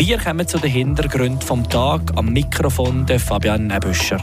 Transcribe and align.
Wir 0.00 0.16
kommen 0.16 0.48
zu 0.48 0.56
den 0.56 0.70
Hintergründen 0.70 1.42
vom 1.42 1.68
Tag 1.68 2.00
am 2.16 2.32
Mikrofon 2.32 3.04
der 3.04 3.20
Fabian 3.20 3.66
Nebüscher. 3.66 4.16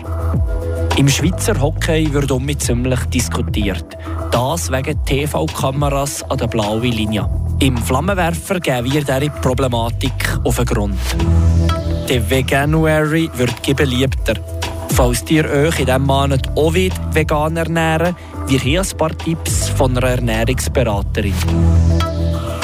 Im 0.97 1.07
Schweizer 1.07 1.61
Hockey 1.61 2.11
wird 2.11 2.31
um 2.31 2.43
mit 2.43 2.63
ziemlich 2.63 2.99
diskutiert. 3.13 3.85
Das 4.31 4.71
wegen 4.71 5.05
TV-Kameras 5.05 6.23
an 6.31 6.39
der 6.39 6.47
blauen 6.47 6.81
Linie. 6.81 7.29
Im 7.59 7.77
Flammenwerfer 7.77 8.59
geben 8.59 8.91
wir 8.91 9.03
diese 9.03 9.29
Problematik 9.29 10.39
auf 10.43 10.55
den 10.55 10.65
Grund. 10.65 10.97
Der 12.09 12.27
Veganuary 12.27 13.29
wird 13.35 13.75
beliebter. 13.75 14.33
Falls 14.95 15.29
ihr 15.29 15.45
euch 15.45 15.79
in 15.79 15.85
diesem 15.85 16.07
Monat 16.07 16.57
auch 16.57 16.73
vegan 16.73 17.55
ernähren 17.55 18.15
wir 18.47 18.59
haben 18.59 18.77
ein 18.79 18.97
paar 18.97 19.15
Tipps 19.15 19.69
von 19.69 19.95
einer 19.95 20.07
Ernährungsberaterin. 20.07 21.35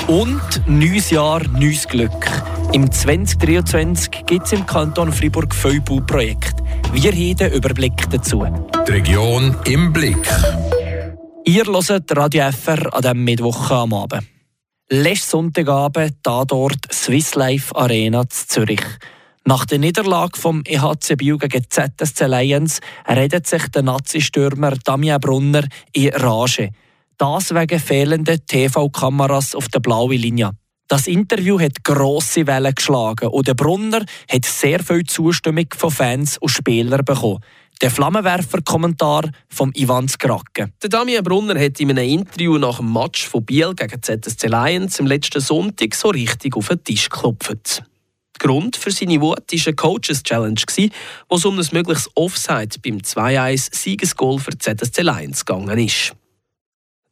Und 0.08 0.64
neues 0.66 1.12
Jahr, 1.12 1.44
neues 1.60 1.88
Glück. 1.88 2.53
Im 2.74 2.92
2023 2.92 4.26
gibt 4.26 4.48
es 4.48 4.52
im 4.52 4.66
Kanton 4.66 5.14
Freiburg 5.14 5.54
viele 5.54 5.80
Bauprojekte. 5.82 6.64
Wir 6.92 7.12
haben 7.12 7.36
den 7.36 7.52
Überblick 7.52 8.10
dazu. 8.10 8.44
Die 8.88 8.92
Region 8.92 9.56
im 9.66 9.94
Blick. 9.94 10.28
Ihr 11.46 11.66
hört 11.66 12.18
Radio 12.18 12.52
FR 12.52 12.92
an 12.92 13.02
diesem 13.04 13.24
Mittwoch 13.24 13.70
am 13.70 13.94
Abend. 13.94 14.24
Letzten 14.90 15.30
Sonntagabend 15.30 16.16
da 16.24 16.46
dort 16.46 16.92
Swiss 16.92 17.36
Life 17.36 17.76
Arena 17.76 18.28
zu 18.28 18.48
Zürich. 18.48 18.82
Nach 19.46 19.66
der 19.66 19.78
Niederlage 19.78 20.40
vom 20.40 20.64
EHC 20.66 21.16
Biel 21.16 21.38
gegen 21.38 21.66
ZSC 21.70 22.26
Lions 22.26 22.80
redet 23.08 23.46
sich 23.46 23.68
der 23.68 23.84
Nazi-Stürmer 23.84 24.72
Damien 24.84 25.20
Brunner 25.20 25.68
in 25.92 26.10
Rage. 26.10 26.72
Das 27.20 27.54
wegen 27.54 27.80
fehlender 27.80 28.44
TV-Kameras 28.44 29.54
auf 29.54 29.68
der 29.68 29.80
blauen 29.80 30.18
Linie. 30.18 30.54
Das 30.88 31.08
Interview 31.08 31.60
hat 31.60 31.84
grosse 31.84 32.46
Wellen 32.46 32.76
geschlagen 32.76 33.30
und 33.30 33.48
der 33.48 33.54
Brunner 33.54 34.06
hat 34.30 34.46
sehr 34.46 34.84
viel 34.84 35.04
Zustimmung 35.06 35.68
von 35.76 35.92
Fans 35.92 36.38
und 36.38 36.50
Spielern 36.50 37.06
bekommen. 37.06 37.40
Der 37.82 37.90
Flammenwerfer-Kommentar 37.90 39.30
von 39.50 39.72
Ivan 39.76 40.08
Skrake. 40.08 40.72
Der 40.82 40.90
Damien 40.90 41.24
Brunner 41.24 41.60
hat 41.60 41.80
in 41.80 41.90
einem 41.90 42.08
Interview 42.08 42.58
nach 42.58 42.78
dem 42.78 42.94
Match 42.94 43.28
von 43.28 43.44
Biel 43.44 43.74
gegen 43.76 44.02
ZSC 44.02 44.48
Lions 44.48 45.00
am 45.00 45.08
letzten 45.08 45.42
Sonntag 45.42 45.96
so 45.96 46.10
richtig 46.10 46.56
auf 46.56 46.68
den 46.68 46.84
Tisch 46.84 47.10
geklopft. 47.10 47.84
Grund 48.40 48.76
für 48.76 48.92
seine 48.92 49.22
Wut 49.22 49.52
war 49.52 49.66
eine 49.66 49.76
Coaches-Challenge, 49.76 50.62
wo 51.30 51.36
es 51.36 51.46
um 51.46 51.58
ein 51.58 51.68
mögliches 51.72 52.10
Offside 52.16 52.78
beim 52.84 52.98
2-1-Siegesgoal 52.98 54.40
für 54.40 54.58
ZSC 54.58 55.02
Lions 55.02 55.46
gegangen 55.46 55.80
ist. 55.80 56.14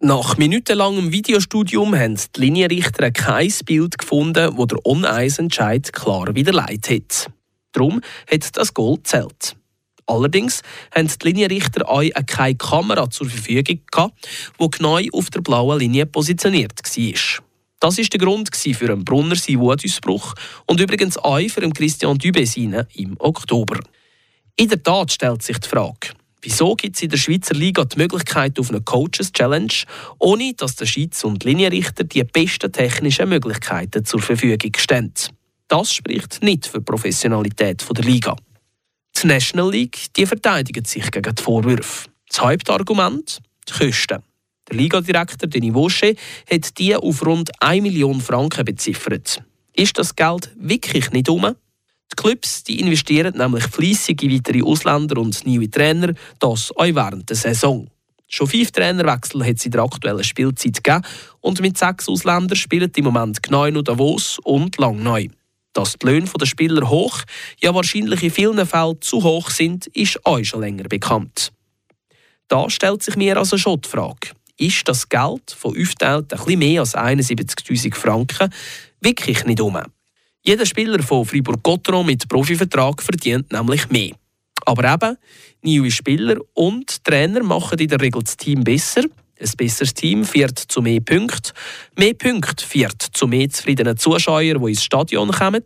Nach 0.04 0.36
minutenlangem 0.36 1.12
Videostudium 1.12 1.96
haben 1.96 2.16
die 2.36 2.40
Linienrichter 2.40 3.12
kein 3.12 3.54
Bild 3.68 4.00
gefunden, 4.00 4.58
wo 4.58 4.66
der 4.66 4.84
On-Eis-Entscheid 4.84 5.94
klar 5.94 6.34
widerlegt 6.34 6.90
hat. 6.90 7.32
Darum 7.72 8.02
hat 8.28 8.58
das 8.58 8.74
Goal 8.74 8.98
zählt. 9.04 9.56
Allerdings 10.08 10.64
haben 10.96 11.08
die 11.08 11.28
Linienrichter 11.28 11.88
auch 11.88 12.04
keine 12.26 12.56
Kamera 12.56 13.12
zur 13.12 13.30
Verfügung 13.30 13.80
gehabt, 13.92 14.28
die 14.60 14.72
genau 14.72 15.00
auf 15.14 15.30
der 15.30 15.42
blauen 15.42 15.78
Linie 15.78 16.08
positioniert 16.08 16.74
war. 16.82 17.44
Das 17.80 17.98
war 18.00 18.06
der 18.06 18.20
Grund 18.20 18.56
für 18.56 18.92
einen 18.92 19.06
Brunner 19.06 19.36
Wutausbruch 19.36 20.34
und 20.66 20.80
übrigens 20.80 21.20
auch 21.20 21.48
für 21.48 21.70
Christian 21.70 22.18
Dübesine 22.18 22.88
im 22.96 23.18
Oktober. 23.20 23.80
In 24.56 24.68
der 24.68 24.82
Tat 24.82 25.12
stellt 25.12 25.44
sich 25.44 25.60
die 25.60 25.70
Frage, 25.70 26.10
wieso 26.42 26.76
gibt 26.76 26.96
es 26.96 27.04
in 27.04 27.10
der 27.10 27.18
Schweizer 27.18 27.54
Liga 27.54 27.86
die 27.86 27.98
Möglichkeit 27.98 28.60
auf 28.60 28.70
eine 28.70 28.82
Coaches 28.82 29.32
Challenge, 29.32 29.74
ohne 30.20 30.54
dass 30.54 30.76
der 30.76 30.86
Schiedsrichter 30.86 31.28
und 31.28 31.44
Linienrichter 31.44 32.04
die 32.04 32.24
besten 32.24 32.72
technischen 32.72 33.30
Möglichkeiten 33.30 34.06
zur 34.06 34.22
Verfügung 34.22 34.72
stellen. 34.78 35.14
Das 35.68 35.94
spricht 35.94 36.44
nicht 36.44 36.68
für 36.68 36.80
die 36.80 36.86
Professionalität 36.86 37.86
der 37.96 38.04
Liga. 38.04 38.36
Die 39.22 39.28
National 39.28 39.72
League 39.72 40.08
die 40.16 40.26
verteidigt 40.26 40.88
sich 40.88 41.10
gegen 41.12 41.36
die 41.36 41.42
Vorwürfe. 41.42 42.10
Das 42.28 42.42
Hauptargument? 42.42 43.40
Die 43.70 43.74
Kosten. 43.74 44.24
Der 44.70 44.78
Ligadirektor 44.78 45.50
Denis 45.50 45.74
Vaucher 45.74 46.14
hat 46.50 46.78
die 46.78 46.96
auf 46.96 47.26
rund 47.26 47.52
1 47.60 47.84
Million 47.84 48.22
Franken 48.22 48.66
beziffert. 48.66 49.44
Ist 49.74 49.98
das 49.98 50.16
Geld 50.16 50.52
wirklich 50.58 51.12
nicht 51.12 51.30
um? 51.30 51.56
Die 52.12 52.22
Clubs 52.22 52.64
die 52.64 52.80
investieren 52.80 53.38
nämlich 53.38 53.64
fleissig 53.66 54.22
in 54.24 54.34
weitere 54.34 54.64
Ausländer 54.64 55.20
und 55.20 55.46
neue 55.46 55.70
Trainer, 55.70 56.14
das 56.40 56.72
auch 56.76 56.84
während 56.84 57.30
der 57.30 57.38
Saison. 57.38 57.90
Schon 58.28 58.48
fünf 58.48 58.72
Trainerwechsel 58.72 59.46
hat 59.46 59.58
es 59.58 59.66
in 59.66 59.72
der 59.72 59.84
aktuellen 59.84 60.24
Spielzeit 60.24 60.84
gegeben 60.84 61.04
und 61.42 61.62
mit 61.62 61.78
sechs 61.78 62.08
Ausländern 62.08 62.56
spielen 62.56 62.92
im 62.96 63.04
Moment 63.04 63.44
Gneu 63.44 63.70
und 63.70 63.88
Davos 63.88 64.40
und 64.44 64.78
Langneu. 64.78 65.28
Dass 65.74 65.98
die 65.98 66.06
Löhne 66.06 66.30
der 66.40 66.46
Spieler 66.46 66.90
hoch, 66.90 67.20
ja 67.60 67.74
wahrscheinlich 67.74 68.24
in 68.24 68.32
vielen 68.32 68.66
Fällen 68.66 69.02
zu 69.02 69.24
hoch 69.24 69.50
sind, 69.50 69.88
ist 69.88 70.26
euch 70.26 70.50
schon 70.50 70.62
länger 70.62 70.84
bekannt. 70.84 71.52
Da 72.48 72.70
stellt 72.70 73.04
sich 73.04 73.16
mir 73.16 73.38
also 73.38 73.58
schon 73.58 73.82
die 73.82 73.90
Frage, 73.90 74.32
ist 74.58 74.88
das 74.88 75.08
Geld 75.08 75.52
von 75.52 75.72
aufgeteilt 75.72 76.34
ein 76.34 76.60
mehr 76.60 76.82
als 76.82 76.96
71'000 76.96 77.96
Franken 77.96 78.54
wirklich 79.00 79.44
nicht 79.46 79.62
um. 79.62 79.78
Jeder 80.44 80.66
Spieler 80.66 81.04
von 81.04 81.24
Fribourg-Gotteron 81.24 82.06
mit 82.06 82.28
Profivertrag 82.28 83.04
verdient 83.04 83.52
nämlich 83.52 83.88
mehr. 83.90 84.16
Aber 84.66 84.92
eben, 84.92 85.18
neue 85.62 85.92
Spieler 85.92 86.38
und 86.56 87.04
Trainer 87.04 87.44
machen 87.44 87.78
in 87.78 87.88
der 87.88 88.02
Regel 88.02 88.24
das 88.24 88.38
Team 88.38 88.64
besser. 88.64 89.04
Ein 89.40 89.52
besseres 89.56 89.94
Team 89.94 90.26
führt 90.26 90.58
zu 90.58 90.82
mehr 90.82 91.00
Punkten. 91.00 91.52
Mehr 91.96 92.16
Punkte 92.16 92.66
führt 92.66 93.02
zu 93.14 93.28
mehr 93.28 93.50
zufriedenen 93.52 93.98
Zuschauern, 93.98 94.60
die 94.64 94.70
ins 94.70 94.84
Stadion 94.84 95.30
kommen. 95.30 95.64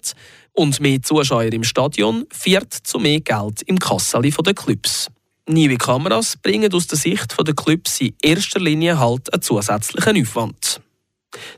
Und 0.51 0.81
mehr 0.81 1.01
Zuschauer 1.01 1.53
im 1.53 1.63
Stadion 1.63 2.25
führt 2.31 2.73
zu 2.73 2.99
mehr 2.99 3.21
Geld 3.21 3.61
im 3.63 3.79
Kassali 3.79 4.31
der 4.31 4.53
Clubs. 4.53 5.07
Neue 5.47 5.77
Kameras 5.77 6.35
bringen 6.35 6.73
aus 6.73 6.87
der 6.87 6.97
Sicht 6.97 7.33
der 7.37 7.55
Clubs 7.55 8.01
in 8.01 8.13
erster 8.21 8.59
Linie 8.59 8.99
halt 8.99 9.31
einen 9.33 9.41
zusätzlichen 9.41 10.21
Aufwand. 10.21 10.81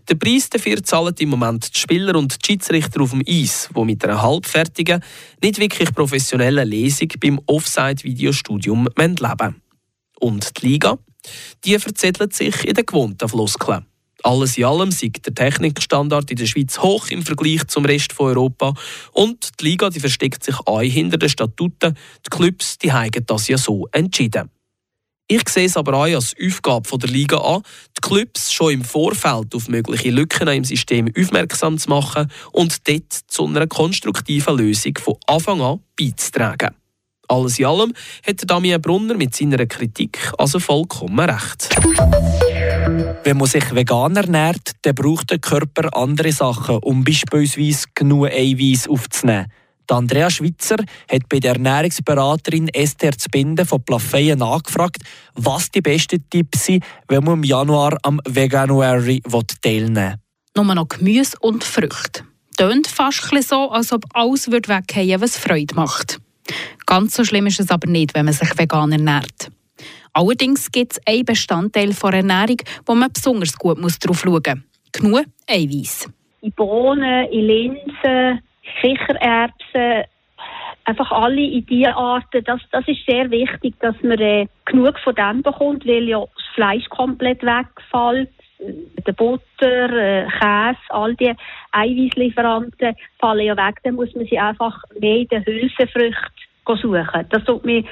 Den 0.09 0.19
Preis 0.19 0.49
dafür 0.49 0.83
zahlen 0.83 1.15
im 1.19 1.29
Moment 1.29 1.75
die 1.75 1.79
Spieler 1.79 2.15
und 2.15 2.33
die 2.33 2.47
Schiedsrichter 2.47 3.01
auf 3.01 3.11
dem 3.11 3.23
Eis, 3.27 3.69
die 3.75 3.83
mit 3.83 4.03
einer 4.03 4.21
halbfertigen, 4.21 5.03
nicht 5.41 5.59
wirklich 5.59 5.93
professionellen 5.93 6.67
Lesung 6.67 7.09
beim 7.19 7.39
Offside-Videostudium 7.45 8.87
leben 8.97 9.61
Und 10.19 10.61
die 10.61 10.67
Liga? 10.67 10.97
Die 11.65 11.77
verzettelt 11.79 12.33
sich 12.33 12.65
in 12.65 12.73
den 12.73 12.85
gewohnten 12.85 13.27
Floskeln. 13.27 13.85
Alles 14.23 14.57
in 14.57 14.65
allem 14.65 14.91
sieht 14.91 15.25
der 15.25 15.35
Technikstandard 15.35 16.31
in 16.31 16.37
der 16.37 16.47
Schweiz 16.47 16.79
hoch 16.79 17.09
im 17.09 17.21
Vergleich 17.21 17.67
zum 17.67 17.85
Rest 17.85 18.13
von 18.13 18.27
Europa 18.27 18.73
und 19.11 19.51
die 19.59 19.65
Liga 19.65 19.89
die 19.89 19.99
versteckt 19.99 20.43
sich 20.43 20.55
auch 20.65 20.81
hinter 20.81 21.17
den 21.17 21.29
Statuten. 21.29 21.95
Die 22.25 22.29
Clubs 22.29 22.77
die 22.77 22.91
haben 22.91 23.25
das 23.25 23.47
ja 23.47 23.57
so 23.57 23.87
entschieden. 23.91 24.49
Ich 25.29 25.49
sehe 25.49 25.65
es 25.65 25.75
aber 25.75 25.93
auch 25.93 26.03
als 26.03 26.33
Aufgabe 26.41 26.97
der 26.97 27.09
Liga 27.09 27.37
an, 27.37 27.61
die 27.97 28.01
Clubs 28.01 28.53
schon 28.53 28.71
im 28.71 28.81
Vorfeld 28.81 29.53
auf 29.53 29.67
mögliche 29.67 30.09
Lücken 30.09 30.47
im 30.47 30.63
System 30.63 31.11
aufmerksam 31.19 31.77
zu 31.77 31.89
machen 31.89 32.31
und 32.53 32.87
dort 32.87 33.11
zu 33.27 33.45
einer 33.45 33.67
konstruktiven 33.67 34.57
Lösung 34.57 34.97
von 34.97 35.17
Anfang 35.27 35.61
an 35.61 35.81
beizutragen. 35.99 36.75
Alles 37.27 37.59
in 37.59 37.65
allem 37.65 37.93
hat 38.25 38.49
Damien 38.49 38.81
Brunner 38.81 39.15
mit 39.15 39.35
seiner 39.35 39.65
Kritik 39.65 40.17
also 40.37 40.59
vollkommen 40.59 41.29
recht. 41.29 41.75
Wenn 43.25 43.37
man 43.37 43.47
sich 43.47 43.75
vegan 43.75 44.15
ernährt, 44.15 44.71
dann 44.83 44.95
braucht 44.95 45.31
der 45.31 45.39
Körper 45.39 45.93
andere 45.93 46.31
Sachen, 46.31 46.77
um 46.77 47.03
beispielsweise 47.03 47.87
genug 47.93 48.27
Eiweiß 48.27 48.87
aufzunehmen. 48.87 49.47
Andrea 49.91 50.29
Schwitzer 50.29 50.77
hat 51.11 51.29
bei 51.29 51.39
der 51.39 51.53
Ernährungsberaterin 51.53 52.69
Esther 52.69 53.11
Zbinden 53.17 53.65
von 53.65 53.83
Plafeyen 53.83 54.39
nachgefragt, 54.39 55.03
was 55.35 55.71
die 55.71 55.81
besten 55.81 56.23
Tipps 56.29 56.65
sind, 56.65 56.83
wenn 57.07 57.23
man 57.23 57.35
im 57.35 57.43
Januar 57.43 57.97
am 58.03 58.19
Veganuary 58.27 59.21
teilnehmen 59.61 59.95
will. 59.95 60.63
Nur 60.63 60.75
noch 60.75 60.87
Gemüse 60.87 61.37
und 61.39 61.63
Früchte. 61.63 62.23
Tönt 62.57 62.87
fast 62.87 63.29
so, 63.47 63.69
als 63.69 63.91
ob 63.91 64.03
alles 64.13 64.51
weggehen 64.51 65.21
was 65.21 65.37
Freude 65.37 65.75
macht. 65.75 66.19
Ganz 66.85 67.15
so 67.15 67.23
schlimm 67.23 67.47
ist 67.47 67.59
es 67.59 67.69
aber 67.69 67.87
nicht, 67.87 68.15
wenn 68.15 68.25
man 68.25 68.33
sich 68.33 68.57
vegan 68.57 68.91
ernährt. 68.91 69.51
Allerdings 70.13 70.71
gibt 70.71 70.93
es 70.93 71.01
einen 71.05 71.25
Bestandteil 71.25 71.93
der 71.93 72.13
Ernährung, 72.13 72.57
wo 72.85 72.95
man 72.95 73.11
besonders 73.13 73.55
gut 73.55 73.77
darauf 73.77 74.19
schauen 74.19 74.43
muss. 74.43 74.61
Genug 74.91 75.25
Eiweiß. 75.45 76.09
In 76.41 76.51
Bohnen, 76.53 77.27
in 77.31 77.45
Linsen, 77.45 78.41
Kichererbsen, 78.81 80.05
einfach 80.85 81.11
alle 81.11 81.41
in 81.41 81.65
diese 81.65 81.95
Arten, 81.95 82.43
das, 82.45 82.61
das 82.71 82.87
ist 82.87 83.05
sehr 83.07 83.29
wichtig, 83.29 83.75
dass 83.79 83.95
man 84.01 84.19
äh, 84.19 84.47
genug 84.65 84.97
von 84.99 85.15
dem 85.15 85.41
bekommt, 85.41 85.85
weil 85.85 86.07
ja 86.07 86.19
das 86.19 86.45
Fleisch 86.55 86.87
komplett 86.89 87.43
wegfällt. 87.43 88.29
Der 88.59 89.13
Butter, 89.13 89.89
äh, 89.89 90.27
Käse, 90.27 90.79
all 90.89 91.15
die 91.15 91.33
Eiweißlieferanten 91.71 92.95
fallen 93.19 93.45
ja 93.45 93.55
weg. 93.55 93.75
Dann 93.83 93.95
muss 93.95 94.13
man 94.15 94.25
sie 94.25 94.39
einfach 94.39 94.81
mehr 94.99 95.17
in 95.17 95.27
den 95.27 95.45
Hülsenfrüchten 95.45 96.31
suchen. 96.65 97.25
Das 97.29 97.43
tut 97.43 97.65
mir 97.65 97.83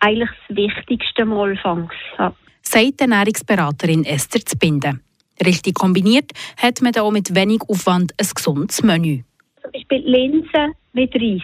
eigentlich 0.00 0.28
das 0.48 0.56
Wichtigste 0.56 1.24
mal 1.24 1.56
fangs. 1.56 1.94
Ja. 2.18 2.34
Sagt 2.62 3.00
die 3.00 3.04
Ernährungsberaterin 3.04 4.04
Esther 4.04 4.44
Zbinden. 4.44 5.02
Richtig 5.44 5.74
kombiniert 5.74 6.32
hat 6.58 6.82
man 6.82 6.92
da 6.92 7.02
auch 7.02 7.10
mit 7.10 7.34
wenig 7.34 7.62
Aufwand 7.66 8.12
ein 8.20 8.28
gesundes 8.34 8.82
Menü. 8.82 9.22
Beispiel 9.90 10.08
Linsen 10.08 10.74
mit 10.92 11.14
Reis. 11.14 11.42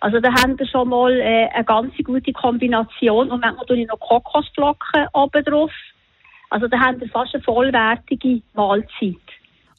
Also 0.00 0.20
da 0.20 0.32
haben 0.32 0.58
wir 0.58 0.66
schon 0.66 0.88
mal 0.88 1.12
äh, 1.12 1.48
eine 1.52 1.64
ganz 1.64 1.92
gute 2.04 2.32
Kombination 2.32 3.30
und 3.30 3.40
manchmal 3.40 3.66
tue 3.66 3.80
ich 3.80 3.88
noch 3.88 3.98
Kokosflocken 3.98 5.06
oben 5.12 5.44
drauf. 5.44 5.72
Also 6.50 6.68
da 6.68 6.78
haben 6.78 7.00
wir 7.00 7.08
fast 7.08 7.34
eine 7.34 7.42
vollwertige 7.42 8.40
Mahlzeit. 8.54 9.16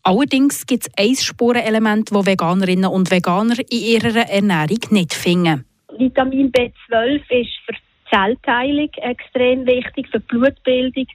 Allerdings 0.04 0.66
gibt 0.66 0.88
es 0.88 0.92
ein 0.98 1.16
Spurenelement, 1.16 2.12
das 2.12 2.26
Veganerinnen 2.26 2.90
und 2.90 3.12
Veganer 3.12 3.56
in 3.70 3.80
ihrer 3.80 4.30
Ernährung 4.30 4.80
nicht 4.92 5.14
finden. 5.14 5.66
Vitamin 5.98 6.52
B12 6.52 7.22
ist 7.30 7.52
für 7.66 7.74
die 7.74 8.10
Zellteilung 8.10 8.90
extrem 8.96 9.66
wichtig, 9.66 10.08
für 10.10 10.20
die 10.20 10.26
Blutbildung 10.28 11.08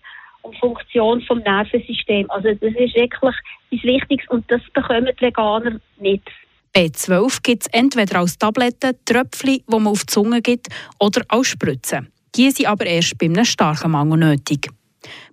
und 0.42 0.56
Funktion 0.58 1.20
des 1.20 1.28
Nervensystems. 1.44 2.30
Also 2.30 2.48
das 2.48 2.72
ist 2.74 2.94
wirklich 2.94 3.34
das 3.70 3.82
Wichtigste 3.82 4.30
und 4.30 4.50
das 4.50 4.60
bekommen 4.72 5.10
die 5.18 5.26
Veganer 5.26 5.80
nicht. 5.98 6.30
B12 6.76 7.40
gibt 7.42 7.62
es 7.62 7.68
entweder 7.68 8.18
als 8.18 8.36
Tabletten, 8.36 8.96
Tröpfchen, 9.04 9.58
die 9.58 9.64
man 9.68 9.86
auf 9.86 10.00
die 10.00 10.06
Zunge 10.06 10.42
gibt, 10.42 10.66
oder 10.98 11.22
als 11.28 11.46
Spritzen. 11.46 12.10
Die 12.34 12.50
sind 12.50 12.66
aber 12.66 12.86
erst 12.86 13.16
bei 13.16 13.26
einem 13.26 13.44
starken 13.44 13.92
Mangel 13.92 14.18
nötig. 14.18 14.68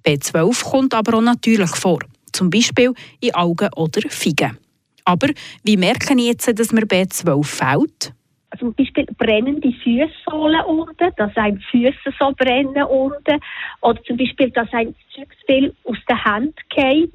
B12 0.06 0.64
kommt 0.70 0.94
aber 0.94 1.18
auch 1.18 1.22
natürlich 1.22 1.76
vor, 1.76 2.00
zum 2.32 2.52
Beispiel 2.52 2.94
in 3.22 3.34
Augen 3.34 3.70
oder 3.76 4.02
Figen. 4.10 4.58
Aber 5.04 5.30
wie 5.64 5.78
merke 5.78 6.14
ich 6.14 6.28
jetzt, 6.28 6.60
dass 6.60 6.72
mir 6.72 6.86
B12 6.86 7.44
fehlt? 7.44 8.14
Also 8.52 8.66
zum 8.66 8.76
Beispiel 8.76 9.08
brennende 9.18 9.74
Fußsohlen 9.84 10.62
unten, 10.66 11.10
dass 11.18 11.36
ein 11.38 11.60
Füße 11.72 12.14
so 12.20 12.34
brennen 12.38 12.84
unten, 12.84 13.40
oder 13.82 14.04
zum 14.04 14.18
Beispiel, 14.18 14.52
dass 14.52 14.72
ein 14.74 14.94
Zeug 15.16 15.30
viel 15.48 15.74
aus 15.86 15.98
der 16.08 16.24
Hand 16.24 16.56
geht 16.70 17.14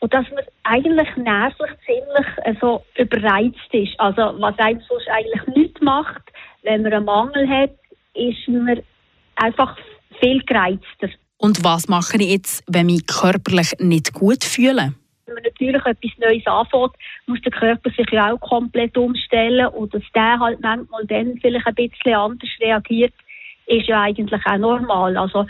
und 0.00 0.14
dass 0.14 0.26
man 0.30 0.44
eigentlich 0.62 1.08
nervlich 1.16 1.70
ziemlich 1.84 2.26
äh, 2.44 2.54
so 2.60 2.84
überreizt 2.96 3.72
ist. 3.72 3.98
Also 3.98 4.34
was 4.40 4.58
einem 4.58 4.80
sonst 4.88 5.08
eigentlich 5.08 5.56
nicht 5.56 5.82
macht, 5.82 6.22
wenn 6.62 6.82
man 6.82 6.92
einen 6.92 7.04
Mangel 7.04 7.48
hat, 7.48 7.70
ist 8.14 8.48
man 8.48 8.80
einfach 9.36 9.76
viel 10.20 10.42
gereizter. 10.44 11.08
Und 11.38 11.62
was 11.64 11.88
mache 11.88 12.16
ich 12.18 12.30
jetzt, 12.30 12.64
wenn 12.66 12.86
mich 12.86 13.06
körperlich 13.06 13.72
nicht 13.78 14.12
gut 14.12 14.44
fühle? 14.44 14.94
Wenn 15.26 15.34
man 15.34 15.44
natürlich 15.44 15.84
etwas 15.84 16.18
Neues 16.18 16.46
anfängt, 16.46 16.94
muss 17.26 17.40
der 17.42 17.52
Körper 17.52 17.90
sich 17.90 18.10
ja 18.10 18.32
auch 18.32 18.40
komplett 18.40 18.96
umstellen 18.96 19.66
und 19.68 19.94
dass 19.94 20.02
der 20.14 20.40
halt 20.40 20.60
manchmal 20.60 21.06
dann 21.06 21.38
vielleicht 21.40 21.66
ein 21.66 21.74
bisschen 21.74 22.14
anders 22.14 22.50
reagiert, 22.60 23.14
ist 23.66 23.86
ja 23.86 24.02
eigentlich 24.02 24.40
auch 24.46 24.56
normal. 24.56 25.16
Also 25.16 25.46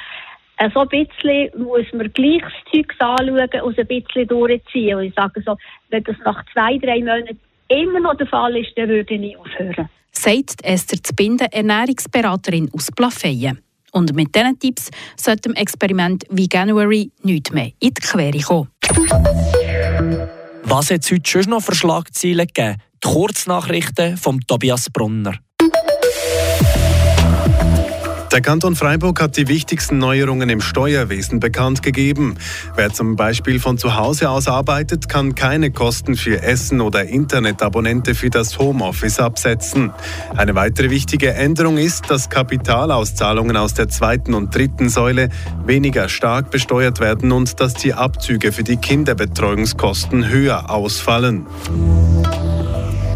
so 0.74 0.80
ein 0.80 0.88
bisschen 0.88 1.50
muss 1.62 1.86
man 1.92 2.12
gleich 2.12 2.42
das 2.42 2.52
Zeug 2.72 2.94
anschauen 2.98 3.62
und 3.62 3.78
ein 3.78 3.86
bisschen 3.86 4.26
durchziehen. 4.26 4.96
Und 4.96 5.04
ich 5.04 5.14
sage 5.14 5.42
so, 5.44 5.56
wenn 5.90 6.04
das 6.04 6.16
nach 6.24 6.44
zwei, 6.52 6.78
drei 6.78 6.98
Monaten 6.98 7.38
immer 7.68 8.00
noch 8.00 8.16
der 8.16 8.26
Fall 8.26 8.56
ist, 8.56 8.76
dann 8.76 8.88
würde 8.88 9.14
ich 9.14 9.20
nicht 9.20 9.38
aufhören. 9.38 9.88
Sagt 10.10 10.64
Esther 10.64 11.02
Zbinden, 11.02 11.46
Ernährungsberaterin 11.52 12.70
aus 12.72 12.90
Plafeyen. 12.90 13.60
Und 13.92 14.14
mit 14.14 14.34
diesen 14.34 14.58
Tipps 14.58 14.90
sollte 15.16 15.42
dem 15.42 15.54
Experiment 15.54 16.24
wie 16.30 16.48
January 16.52 17.10
nicht 17.22 17.52
mehr 17.52 17.70
in 17.78 17.94
die 17.94 18.00
Quere 18.00 18.38
kommen. 18.40 18.68
Was 20.64 20.90
hat 20.90 21.02
es 21.02 21.10
heute 21.10 21.30
schon 21.30 21.50
noch 21.50 21.62
für 21.62 21.74
Schlagzeilen 21.74 22.46
gegeben? 22.46 22.76
Die 23.02 23.08
Kurznachrichten 23.08 24.16
von 24.16 24.40
Tobias 24.40 24.90
Brunner. 24.90 25.38
Der 28.30 28.42
Kanton 28.42 28.76
Freiburg 28.76 29.22
hat 29.22 29.38
die 29.38 29.48
wichtigsten 29.48 29.96
Neuerungen 29.96 30.50
im 30.50 30.60
Steuerwesen 30.60 31.40
bekannt 31.40 31.82
gegeben. 31.82 32.36
Wer 32.76 32.92
zum 32.92 33.16
Beispiel 33.16 33.58
von 33.58 33.78
zu 33.78 33.96
Hause 33.96 34.28
aus 34.28 34.48
arbeitet, 34.48 35.08
kann 35.08 35.34
keine 35.34 35.70
Kosten 35.70 36.14
für 36.14 36.42
Essen 36.42 36.82
oder 36.82 37.04
Internetabonnente 37.04 38.14
für 38.14 38.28
das 38.28 38.58
Homeoffice 38.58 39.18
absetzen. 39.18 39.92
Eine 40.36 40.54
weitere 40.54 40.90
wichtige 40.90 41.32
Änderung 41.32 41.78
ist, 41.78 42.10
dass 42.10 42.28
Kapitalauszahlungen 42.28 43.56
aus 43.56 43.72
der 43.72 43.88
zweiten 43.88 44.34
und 44.34 44.54
dritten 44.54 44.90
Säule 44.90 45.30
weniger 45.64 46.10
stark 46.10 46.50
besteuert 46.50 47.00
werden 47.00 47.32
und 47.32 47.60
dass 47.60 47.72
die 47.72 47.94
Abzüge 47.94 48.52
für 48.52 48.62
die 48.62 48.76
Kinderbetreuungskosten 48.76 50.28
höher 50.28 50.68
ausfallen. 50.70 51.46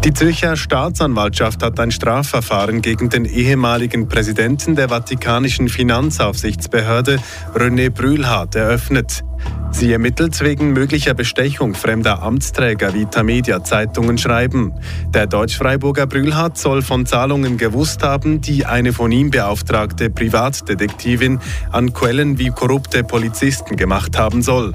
Die 0.05 0.13
Zürcher 0.13 0.57
Staatsanwaltschaft 0.57 1.63
hat 1.63 1.79
ein 1.79 1.89
Strafverfahren 1.89 2.81
gegen 2.81 3.09
den 3.09 3.23
ehemaligen 3.23 4.09
Präsidenten 4.09 4.75
der 4.75 4.89
Vatikanischen 4.89 5.69
Finanzaufsichtsbehörde, 5.69 7.19
René 7.55 7.89
Brühlhardt, 7.89 8.55
eröffnet. 8.55 9.23
Sie 9.71 9.93
ermittelt 9.93 10.39
wegen 10.41 10.73
möglicher 10.73 11.13
Bestechung 11.13 11.73
fremder 11.73 12.21
Amtsträger, 12.21 12.93
wie 12.93 13.05
Tamedia 13.05 13.63
Zeitungen 13.63 14.17
schreiben. 14.17 14.73
Der 15.13 15.25
Deutsch-Freiburger 15.25 16.05
Brühlhardt 16.05 16.57
soll 16.57 16.81
von 16.81 17.05
Zahlungen 17.05 17.57
gewusst 17.57 18.03
haben, 18.03 18.41
die 18.41 18.65
eine 18.65 18.91
von 18.91 19.09
ihm 19.09 19.31
beauftragte 19.31 20.09
Privatdetektivin 20.09 21.39
an 21.71 21.93
Quellen 21.93 22.37
wie 22.37 22.49
korrupte 22.49 23.05
Polizisten 23.05 23.77
gemacht 23.77 24.17
haben 24.17 24.41
soll. 24.41 24.73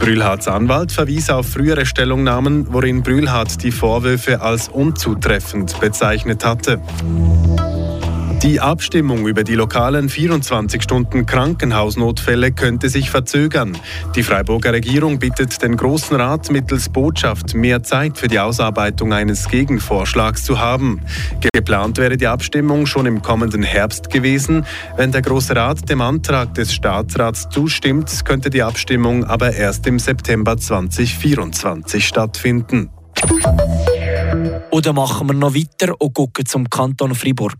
Brühlhards 0.00 0.48
Anwalt 0.48 0.92
verwies 0.92 1.28
auf 1.28 1.46
frühere 1.46 1.84
Stellungnahmen, 1.84 2.72
worin 2.72 3.02
Brühlhardt 3.02 3.62
die 3.62 3.70
Vorwürfe 3.70 4.40
als 4.40 4.68
unzutreffend 4.68 5.78
bezeichnet 5.78 6.42
hatte. 6.44 6.80
Die 8.42 8.58
Abstimmung 8.58 9.26
über 9.26 9.44
die 9.44 9.54
lokalen 9.54 10.08
24-Stunden-Krankenhausnotfälle 10.08 12.52
könnte 12.52 12.88
sich 12.88 13.10
verzögern. 13.10 13.76
Die 14.14 14.22
Freiburger 14.22 14.72
Regierung 14.72 15.18
bittet 15.18 15.62
den 15.62 15.76
Großen 15.76 16.16
Rat 16.16 16.50
mittels 16.50 16.88
Botschaft 16.88 17.54
mehr 17.54 17.82
Zeit 17.82 18.16
für 18.16 18.28
die 18.28 18.38
Ausarbeitung 18.38 19.12
eines 19.12 19.46
Gegenvorschlags 19.46 20.42
zu 20.42 20.58
haben. 20.58 21.02
Geplant 21.52 21.98
wäre 21.98 22.16
die 22.16 22.28
Abstimmung 22.28 22.86
schon 22.86 23.04
im 23.04 23.20
kommenden 23.20 23.62
Herbst 23.62 24.08
gewesen. 24.08 24.64
Wenn 24.96 25.12
der 25.12 25.20
Große 25.20 25.54
Rat 25.54 25.90
dem 25.90 26.00
Antrag 26.00 26.54
des 26.54 26.72
Staatsrats 26.72 27.50
zustimmt, 27.50 28.24
könnte 28.24 28.48
die 28.48 28.62
Abstimmung 28.62 29.24
aber 29.24 29.52
erst 29.52 29.86
im 29.86 29.98
September 29.98 30.56
2024 30.56 32.08
stattfinden. 32.08 32.88
Oder 34.70 34.94
machen 34.94 35.28
wir 35.28 35.34
noch 35.34 35.54
weiter 35.54 35.94
und 35.98 36.14
gucken 36.14 36.46
zum 36.46 36.70
Kanton 36.70 37.14
Fribourg. 37.14 37.58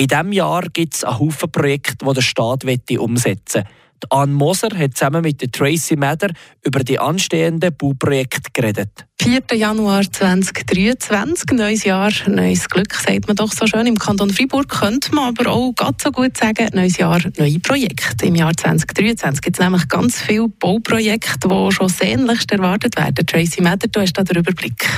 In 0.00 0.06
diesem 0.06 0.32
Jahr 0.32 0.62
gibt 0.72 0.94
es 0.94 1.04
einen 1.04 1.18
Haufen 1.18 1.52
Projekte, 1.52 2.06
die 2.06 2.14
der 2.14 2.22
Staat 2.22 2.64
umsetzen 2.64 3.64
will. 3.64 3.70
Anne 4.08 4.32
Moser 4.32 4.70
hat 4.74 4.96
zusammen 4.96 5.20
mit 5.20 5.52
Tracy 5.52 5.94
Mather 5.94 6.30
über 6.64 6.82
die 6.82 6.98
anstehenden 6.98 7.76
Bauprojekte 7.76 8.48
geredet. 8.54 8.88
4. 9.20 9.42
Januar 9.52 10.10
2023, 10.10 11.50
neues 11.52 11.84
Jahr, 11.84 12.10
neues 12.28 12.66
Glück, 12.70 12.94
sagt 12.94 13.26
man 13.26 13.36
doch 13.36 13.52
so 13.52 13.66
schön. 13.66 13.86
Im 13.86 13.98
Kanton 13.98 14.30
Freiburg 14.30 14.70
könnte 14.70 15.14
man 15.14 15.36
aber 15.36 15.50
auch 15.50 15.74
ganz 15.74 16.02
so 16.02 16.10
gut 16.10 16.34
sagen, 16.34 16.70
neues 16.72 16.96
Jahr, 16.96 17.20
neue 17.36 17.58
Projekte. 17.58 18.24
Im 18.24 18.36
Jahr 18.36 18.56
2023 18.56 19.42
gibt 19.42 19.58
es 19.58 19.62
nämlich 19.62 19.86
ganz 19.86 20.18
viele 20.22 20.48
Bauprojekte, 20.48 21.46
die 21.46 21.72
schon 21.72 21.90
sehnlichst 21.90 22.50
erwartet 22.50 22.96
werden. 22.96 23.26
Tracy 23.26 23.60
Mather, 23.60 23.88
du 23.88 24.00
hast 24.00 24.14
da 24.14 24.24
den 24.24 24.38
Überblick. 24.38 24.88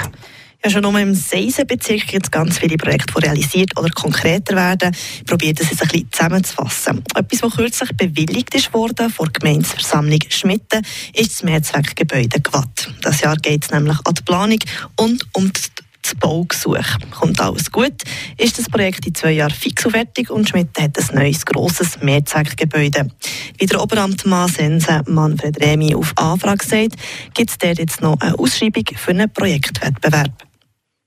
Ja, 0.65 0.71
schon 0.71 0.83
nur 0.83 0.97
im 1.01 1.13
Seisenbezirk 1.13 2.07
gibt 2.07 2.27
es 2.27 2.31
ganz 2.31 2.59
viele 2.59 2.77
Projekte, 2.77 3.13
die 3.13 3.25
realisiert 3.27 3.77
oder 3.77 3.91
konkreter 3.91 4.55
werden. 4.55 4.95
Ich 5.17 5.25
probiere 5.25 5.55
das 5.55 5.71
jetzt 5.71 5.83
ein 5.83 5.89
bisschen 5.89 6.13
zusammenzufassen. 6.13 7.05
Etwas, 7.17 7.43
was 7.43 7.57
kürzlich 7.57 7.91
bewilligt 7.97 8.73
worden 8.73 9.11
vor 9.11 9.27
der 9.27 9.41
Gemeinsversammlung 9.41 10.21
Schmitten, 10.29 10.87
ist 11.15 11.33
das 11.33 11.43
Mehrzweckgebäude 11.43 12.41
Gwatt. 12.41 12.95
Das 13.03 13.23
Jahr 13.23 13.37
geht 13.39 13.65
es 13.65 13.71
nämlich 13.73 13.99
an 14.05 14.15
die 14.15 14.23
Planung 14.23 14.59
und 14.95 15.27
um 15.33 15.53
die 15.53 15.61
das 16.03 16.15
Baugesuch. 16.17 16.85
Kommt 17.11 17.41
alles 17.41 17.71
gut, 17.71 17.95
ist 18.37 18.59
das 18.59 18.69
Projekt 18.69 19.07
in 19.07 19.15
zwei 19.15 19.33
Jahren 19.33 19.53
fix 19.53 19.85
und 19.85 19.93
fertig 19.93 20.31
und 20.31 20.49
Schmidt 20.49 20.69
hat 20.79 20.99
ein 20.99 21.15
neues, 21.15 21.45
grosses 21.45 22.01
Mehrzweckgebäude. 22.03 23.09
Wie 23.59 23.67
der 23.67 23.81
Oberamtmann 23.81 24.49
Sense 24.49 25.03
Manfred 25.07 25.61
Remi 25.61 25.95
auf 25.95 26.13
Anfrage 26.17 26.65
sagt, 26.65 26.97
gibt 27.35 27.51
es 27.51 27.59
dort 27.59 27.79
jetzt 27.79 28.01
noch 28.01 28.21
eine 28.21 28.39
Ausschreibung 28.39 28.85
für 28.97 29.11
einen 29.11 29.33
Projektwettbewerb. 29.33 30.52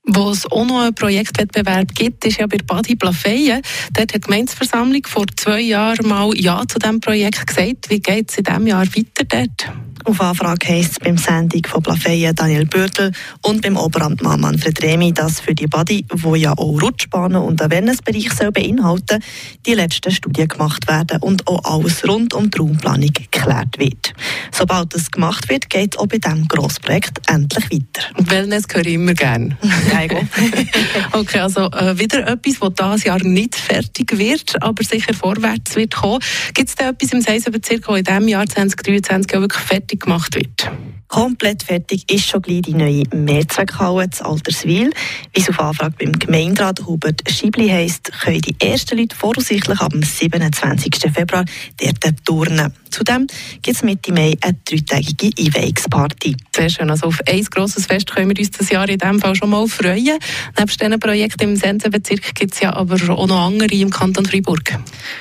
Wo 0.08 0.30
es 0.30 0.50
auch 0.50 0.64
noch 0.64 0.82
einen 0.82 0.94
Projektwettbewerb 0.94 1.92
gibt, 1.94 2.24
ist 2.24 2.38
ja 2.38 2.46
bei 2.46 2.58
Badi 2.64 2.94
Plafeyen. 2.94 3.60
Dort 3.92 4.14
hat 4.14 4.14
die 4.14 4.20
Gemeinsversammlung 4.20 5.02
vor 5.04 5.26
zwei 5.36 5.60
Jahren 5.60 6.06
mal 6.06 6.30
Ja 6.36 6.62
zu 6.68 6.78
diesem 6.78 7.00
Projekt 7.00 7.44
gesagt. 7.44 7.90
Wie 7.90 7.98
geht 7.98 8.30
es 8.30 8.38
in 8.38 8.44
diesem 8.44 8.66
Jahr 8.68 8.86
weiter 8.86 9.24
dort? 9.28 9.72
Auf 10.06 10.20
Anfrage 10.20 10.68
heisst 10.68 10.92
es 10.92 10.98
beim 11.00 11.18
Sendung 11.18 11.66
von 11.66 11.82
Plafeyen 11.82 12.32
Daniel 12.32 12.64
Bürtel 12.64 13.10
und 13.42 13.60
beim 13.60 13.76
Oberamtmann 13.76 14.40
Manfred 14.40 14.80
Remi, 14.80 15.12
dass 15.12 15.40
für 15.40 15.52
die 15.52 15.66
Body, 15.66 16.04
wo 16.12 16.36
ja 16.36 16.52
auch 16.52 16.80
Rutschbahnen 16.80 17.42
und 17.42 17.60
den 17.60 17.72
Wellnessbereich 17.72 18.32
soll 18.32 18.52
beinhalten, 18.52 19.20
die 19.66 19.74
letzten 19.74 20.12
Studien 20.12 20.46
gemacht 20.46 20.86
werden 20.86 21.20
und 21.22 21.48
auch 21.48 21.64
alles 21.64 22.06
rund 22.06 22.34
um 22.34 22.48
die 22.48 22.56
Raumplanung 22.56 23.10
geklärt 23.12 23.80
wird. 23.80 24.14
Sobald 24.52 24.94
das 24.94 25.10
gemacht 25.10 25.48
wird, 25.48 25.68
geht 25.68 25.96
es 25.96 25.98
auch 25.98 26.06
bei 26.06 26.18
diesem 26.18 26.46
Grossprojekt 26.46 27.28
endlich 27.28 27.64
weiter. 27.64 28.06
Wellness 28.30 28.66
höre 28.72 28.86
ich 28.86 28.94
immer 28.94 29.14
gerne. 29.14 29.58
okay, 31.12 31.40
also 31.40 31.62
äh, 31.72 31.98
wieder 31.98 32.28
etwas, 32.28 32.60
das 32.60 32.74
dieses 32.76 33.04
Jahr 33.04 33.22
nicht 33.24 33.56
fertig 33.56 34.16
wird, 34.16 34.62
aber 34.62 34.84
sicher 34.84 35.14
vorwärts 35.14 35.74
wird 35.74 35.96
kommen. 35.96 36.20
Gibt 36.54 36.68
es 36.68 36.76
da 36.76 36.90
etwas 36.90 37.12
im 37.12 37.22
Seisenbezirk, 37.22 37.84
das 37.84 37.98
in 37.98 38.04
diesem 38.04 38.28
Jahr 38.28 38.46
2023 38.46 39.34
auch 39.34 39.40
wirklich 39.40 39.62
fertig 39.62 39.95
fertig 39.96 40.00
gemacht 40.00 40.34
wird. 40.34 40.70
Komplett 41.08 41.62
fertig 41.62 42.10
ist 42.10 42.26
schon 42.26 42.42
gleich 42.42 42.62
die 42.62 42.74
neue 42.74 43.04
Mehrzweckhalle 43.14 44.10
zu 44.10 44.24
Alterswil. 44.24 44.90
Wie 45.32 45.40
es 45.40 45.48
auf 45.48 45.60
Anfrage 45.60 45.94
beim 46.00 46.12
Gemeinderat 46.18 46.84
Hubert 46.84 47.22
Schibli 47.30 47.68
heisst, 47.68 48.10
können 48.22 48.40
die 48.40 48.56
ersten 48.60 48.98
Leute 48.98 49.14
voraussichtlich 49.14 49.80
am 49.80 50.02
27. 50.02 51.12
Februar 51.14 51.44
dort 51.80 52.24
turnen. 52.24 52.72
Zudem 52.90 53.26
gibt 53.62 53.76
es 53.76 53.82
Mitte 53.82 54.12
Mai 54.12 54.36
eine 54.40 54.56
dreitägige 54.64 55.30
Einweihungsparty. 55.38 56.36
Sehr 56.54 56.70
schön. 56.70 56.90
Also 56.90 57.06
auf 57.06 57.20
ein 57.26 57.44
grosses 57.44 57.86
Fest 57.86 58.10
können 58.10 58.30
wir 58.30 58.38
uns 58.38 58.50
das 58.50 58.70
Jahr 58.70 58.88
in 58.88 58.98
diesem 58.98 59.20
Fall 59.20 59.36
schon 59.36 59.50
mal 59.50 59.66
freuen. 59.68 60.18
Neben 60.58 60.66
diesen 60.66 61.00
Projekten 61.00 61.42
im 61.42 61.56
Sensenbezirk 61.56 62.34
gibt 62.34 62.54
es 62.54 62.60
ja 62.60 62.74
aber 62.74 62.96
auch 63.10 63.26
noch 63.26 63.46
andere 63.46 63.74
im 63.74 63.90
Kanton 63.90 64.26
Freiburg. 64.26 64.78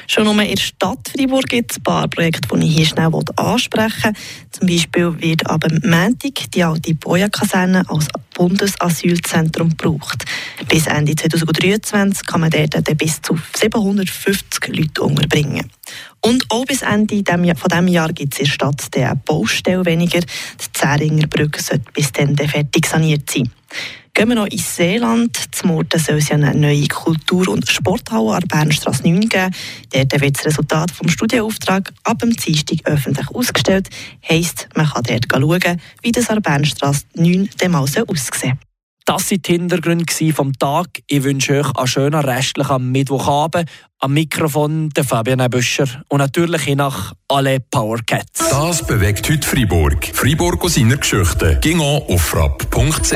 Schon 0.08 0.24
nur 0.24 0.41
in 0.41 0.55
der 0.55 0.62
Stadt 0.62 1.12
Freiburg 1.15 1.48
gibt 1.48 1.72
es 1.72 1.77
ein 1.77 1.84
paar 1.84 2.08
Projekte, 2.08 2.48
die 2.58 2.65
ich 2.65 2.75
hier 2.75 2.86
schnell 2.86 3.12
ansprechen 3.36 4.13
will. 4.13 4.54
Zum 4.57 4.67
Beispiel 4.67 5.21
wird 5.21 5.45
ab 5.47 5.65
Montag 5.83 6.50
die 6.53 6.63
alte 6.63 6.95
Boja-Kaserne 6.95 7.83
als 7.89 8.07
Bundesasylzentrum 8.33 9.71
gebraucht. 9.71 10.24
Bis 10.69 10.88
Ende 10.88 11.13
2023 11.13 12.25
kann 12.25 12.39
man 12.39 12.51
dort 12.51 12.97
bis 12.97 13.21
zu 13.21 13.38
750 13.53 14.67
Leute 14.69 15.03
unterbringen. 15.03 15.69
Und 16.21 16.45
auch 16.47 16.63
bis 16.63 16.83
Ende 16.83 17.21
von 17.25 17.69
diesem 17.69 17.88
Jahr 17.89 18.13
gibt 18.13 18.33
es 18.33 18.39
in 18.39 18.45
der 18.45 18.51
Stadt 18.51 18.89
eine 18.95 19.19
Baustelle 19.25 19.85
weniger. 19.85 20.21
Die 20.21 20.71
Zähringer 20.71 21.27
Brücke 21.27 21.62
sollte 21.62 21.91
bis 21.91 22.13
dann 22.13 22.38
fertig 22.38 22.85
saniert 22.85 23.29
sein. 23.29 23.51
Gehen 24.15 24.29
wir 24.29 24.36
noch 24.36 24.48
ins 24.48 24.77
Seeland. 24.77 25.38
Zum 25.53 25.72
Morgen 25.72 26.00
soll 26.00 26.19
es 26.19 26.29
ja 26.29 26.36
eine 26.36 26.55
neue 26.55 26.88
Kultur- 26.88 27.50
und 27.50 27.69
Sporthalle 27.69 28.36
an 28.36 28.39
der 28.39 28.48
Bernstrasse 28.48 29.03
9 29.03 29.27
geben. 29.27 29.53
Dort 29.91 30.22
wird 30.22 30.38
das 30.38 30.45
Resultat 30.45 30.91
des 31.03 31.12
Studienauftrags 31.12 31.91
ab 32.05 32.19
dem 32.19 32.34
Dienstag 32.34 32.77
öffentlich 32.86 33.29
ausgestellt. 33.31 33.89
Heisst, 34.27 34.69
man 34.74 34.88
kann 34.88 35.03
dort 35.03 35.25
schauen, 35.29 35.81
wie 36.01 36.13
das 36.13 36.29
an 36.29 36.41
der 36.41 36.50
Bernstrasse 36.50 37.03
9 37.15 37.50
dann 37.57 37.72
mal 37.72 37.79
aussehen 37.79 38.05
soll. 38.07 38.53
Das 39.03 39.29
waren 39.29 39.41
die 39.41 39.51
Hintergründe 39.51 40.34
vom 40.34 40.53
Tag. 40.53 40.88
Ich 41.07 41.24
wünsche 41.24 41.60
euch 41.60 41.77
einen 41.77 41.88
schönen 41.88 42.22
restlichen 42.22 42.91
Mittwochabend. 42.93 43.69
Am 44.00 44.13
Mikrofon 44.13 44.89
der 44.89 45.03
Fabian 45.03 45.48
Büscher 45.50 45.88
und 46.10 46.19
natürlich 46.19 46.74
nach 46.75 47.13
alle 47.27 47.60
Powercats. 47.60 48.50
Das 48.50 48.86
bewegt 48.86 49.29
heute 49.29 49.48
Freiburg. 49.48 50.07
Freiburg 50.13 50.63
aus 50.63 50.75
seiner 50.75 50.98
Geschichte. 50.98 51.60
Ging 51.62 51.79
auf 51.79 52.22
frapp.ch 52.22 53.13